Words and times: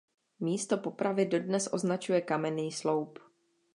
Místo 0.39 0.77
popravy 0.77 1.25
dodnes 1.25 1.69
označuje 1.73 2.21
kamenný 2.21 2.71
sloup. 2.71 3.19